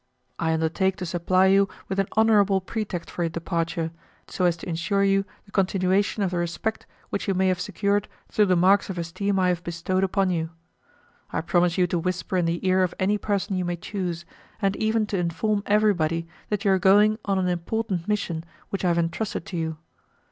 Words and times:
I 0.39 0.51
undertake 0.51 0.95
to 0.95 1.05
supply 1.05 1.45
you 1.45 1.69
with 1.87 1.99
an 1.99 2.07
honourable 2.17 2.59
pretext 2.59 3.11
for 3.11 3.21
your 3.21 3.29
departure, 3.29 3.91
so 4.27 4.45
as 4.45 4.57
to 4.57 4.67
insure 4.67 5.03
you 5.03 5.25
the 5.45 5.51
continuation 5.51 6.23
of 6.23 6.31
the 6.31 6.39
respect 6.39 6.87
which 7.11 7.27
you 7.27 7.35
may 7.35 7.49
have 7.49 7.61
secured 7.61 8.07
through 8.27 8.47
the 8.47 8.55
marks 8.55 8.89
of 8.89 8.97
esteem 8.97 9.37
I 9.37 9.49
have 9.49 9.63
bestowed 9.63 10.03
upon 10.03 10.31
you. 10.31 10.49
I 11.31 11.41
promise 11.41 11.77
you 11.77 11.85
to 11.85 11.99
whisper 11.99 12.35
in 12.35 12.45
the 12.45 12.65
ear 12.67 12.81
of 12.81 12.95
any 12.99 13.19
person 13.19 13.55
you 13.57 13.63
may 13.63 13.75
choose, 13.75 14.25
and 14.59 14.75
even 14.77 15.05
to 15.05 15.19
inform 15.19 15.61
everybody, 15.67 16.27
that 16.49 16.65
you 16.65 16.71
are 16.71 16.79
going 16.79 17.19
on 17.25 17.37
an 17.37 17.47
important 17.47 18.07
mission 18.07 18.43
which 18.71 18.83
I 18.83 18.87
have 18.87 18.97
entrusted 18.97 19.45
to 19.45 19.55
you. 19.57 19.77